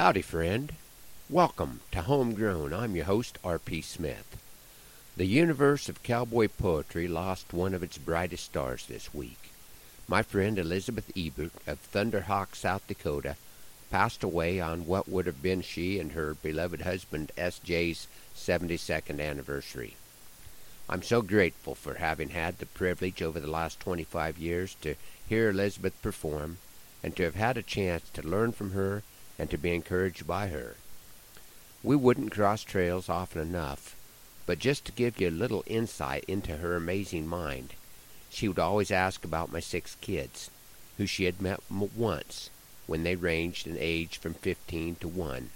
[0.00, 0.72] Howdy, friend.
[1.28, 2.72] Welcome to Homegrown.
[2.72, 3.82] I'm your host, R.P.
[3.82, 4.40] Smith.
[5.14, 9.50] The universe of cowboy poetry lost one of its brightest stars this week.
[10.08, 13.36] My friend Elizabeth Ebert of Thunderhawk, South Dakota,
[13.90, 19.96] passed away on what would have been she and her beloved husband S.J.'s 72nd anniversary.
[20.88, 24.94] I'm so grateful for having had the privilege over the last 25 years to
[25.28, 26.56] hear Elizabeth perform
[27.02, 29.02] and to have had a chance to learn from her
[29.40, 30.76] and to be encouraged by her.
[31.82, 33.96] We wouldn't cross trails often enough,
[34.44, 37.72] but just to give you a little insight into her amazing mind,
[38.28, 40.50] she would always ask about my six kids,
[40.98, 42.50] who she had met once
[42.86, 45.48] when they ranged in age from 15 to 1,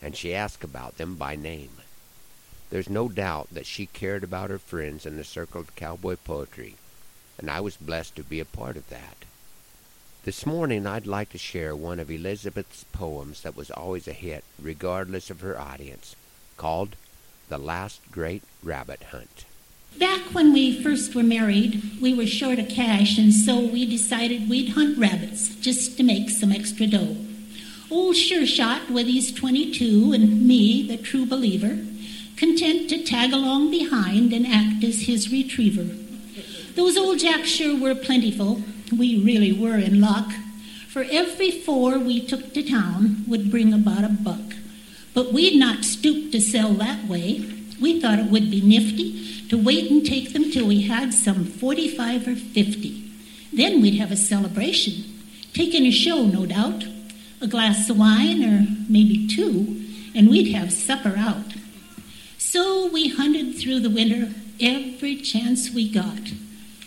[0.00, 1.72] and she asked about them by name.
[2.70, 6.76] There's no doubt that she cared about her friends in the circle of cowboy poetry,
[7.36, 9.24] and I was blessed to be a part of that.
[10.28, 14.44] This morning I'd like to share one of Elizabeth's poems that was always a hit,
[14.60, 16.16] regardless of her audience,
[16.58, 16.96] called
[17.48, 19.46] The Last Great Rabbit Hunt.
[19.98, 24.50] Back when we first were married, we were short of cash, and so we decided
[24.50, 27.16] we'd hunt rabbits just to make some extra dough.
[27.90, 31.78] Old Sure Shot, with his 22, and me, the true believer,
[32.36, 35.88] content to tag along behind and act as his retriever.
[36.74, 40.30] Those old jacks sure were plentiful, we really were in luck.
[40.88, 44.54] For every four we took to town would bring about a buck.
[45.14, 47.44] But we'd not stoop to sell that way.
[47.80, 51.44] We thought it would be nifty to wait and take them till we had some
[51.44, 53.10] 45 or 50.
[53.52, 55.04] Then we'd have a celebration.
[55.52, 56.84] Taking a show, no doubt.
[57.40, 61.54] A glass of wine, or maybe two, and we'd have supper out.
[62.36, 66.32] So we hunted through the winter every chance we got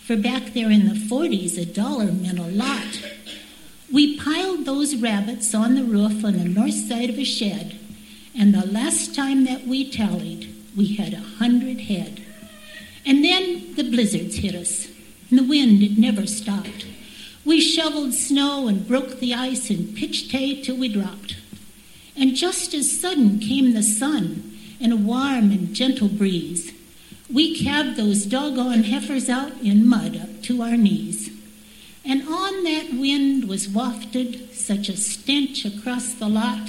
[0.06, 3.02] for back there in the 40s, a dollar meant a lot.
[3.92, 7.78] We piled those rabbits on the roof on the north side of a shed,
[8.36, 12.20] and the last time that we tallied, we had a hundred head.
[13.06, 14.88] And then the blizzards hit us,
[15.30, 16.86] and the wind it never stopped.
[17.44, 21.36] We shoveled snow and broke the ice and pitched hay till we dropped.
[22.16, 26.72] And just as sudden came the sun and a warm and gentle breeze
[27.32, 31.30] we calved those doggone heifers out in mud up to our knees.
[32.04, 36.68] And on that wind was wafted such a stench across the lot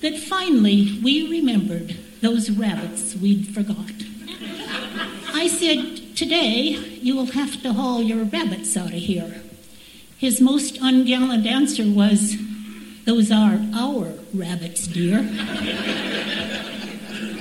[0.00, 3.92] that finally we remembered those rabbits we'd forgot.
[5.32, 6.70] I said, Today
[7.02, 9.42] you will have to haul your rabbits out of here.
[10.18, 12.36] His most ungallant answer was,
[13.04, 15.22] Those are our rabbits, dear.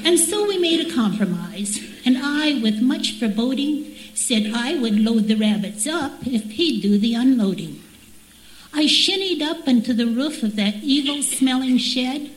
[0.06, 5.28] And so we made a compromise and I, with much foreboding, said I would load
[5.28, 7.82] the rabbits up if he'd do the unloading.
[8.74, 12.30] I shinnied up into the roof of that evil smelling shed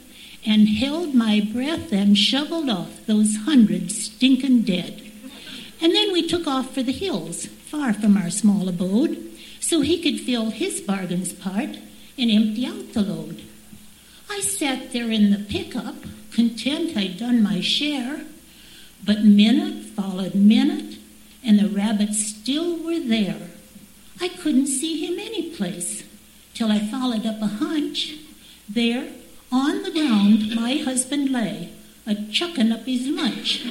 [0.46, 5.02] and held my breath and shoveled off those hundred stinking dead.
[5.80, 9.22] And then we took off for the hills, far from our small abode,
[9.60, 11.76] so he could fill his bargain's part
[12.16, 13.42] and empty out the load.
[14.30, 15.96] I sat there in the pickup,
[17.28, 18.22] done my share,
[19.04, 20.96] but minute followed minute,
[21.44, 23.50] and the rabbits still were there.
[24.18, 26.04] I couldn't see him any place
[26.54, 28.14] till I followed up a hunch.
[28.66, 29.12] There,
[29.52, 31.68] on the ground, my husband lay,
[32.06, 33.62] a chucking up his lunch.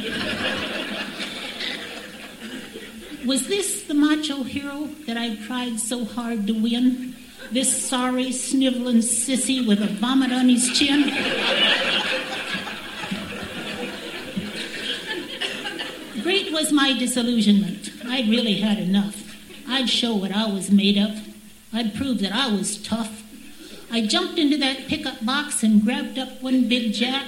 [3.25, 7.15] Was this the macho hero that I tried so hard to win?
[7.51, 11.11] This sorry, sniveling sissy with a vomit on his chin?
[16.47, 17.91] Great was my disillusionment.
[18.05, 19.35] I'd really had enough.
[19.67, 21.27] I'd show what I was made of.
[21.73, 23.23] I'd prove that I was tough.
[23.91, 27.25] I jumped into that pickup box and grabbed up one big jack,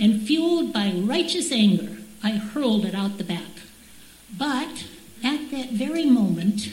[0.00, 3.52] and fueled by righteous anger, I hurled it out the back.
[4.34, 4.86] But
[5.22, 6.72] at that very moment,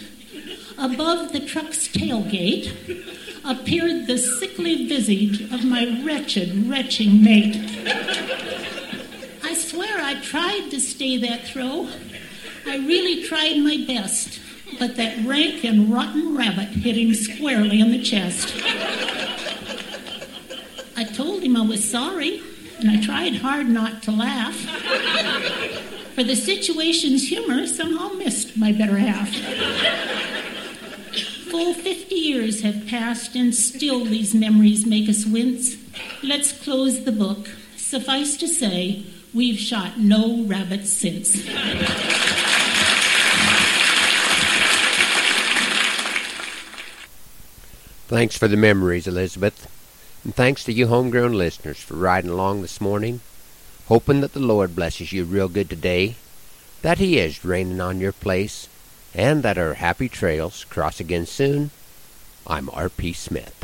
[0.78, 2.72] above the truck's tailgate,
[3.44, 8.61] appeared the sickly visage of my wretched, retching mate
[9.72, 11.88] swear I tried to stay that throw.
[12.68, 14.42] I really tried my best,
[14.78, 18.54] but that rank and rotten rabbit hit him squarely in the chest.
[20.98, 22.42] I told him I was sorry,
[22.80, 24.56] and I tried hard not to laugh.
[26.16, 29.30] For the situation's humor somehow missed my better half.
[31.50, 35.78] Full 50 years have passed, and still these memories make us wince.
[36.22, 37.48] Let's close the book.
[37.78, 41.42] Suffice to say, We've shot no rabbits since.
[48.08, 49.72] Thanks for the memories, Elizabeth.
[50.26, 53.22] And thanks to you homegrown listeners for riding along this morning,
[53.88, 56.16] hoping that the Lord blesses you real good today,
[56.82, 58.68] that He is raining on your place,
[59.16, 61.72] and that our happy trails cross again soon.
[62.46, 63.14] I'm R.P.
[63.14, 63.61] Smith.